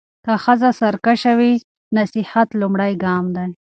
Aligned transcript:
که 0.25 0.33
ښځه 0.43 0.69
سرکشه 0.79 1.31
وي، 1.39 1.53
نصيحت 1.97 2.49
لومړی 2.59 2.91
ګام 3.03 3.25
دی. 3.35 3.49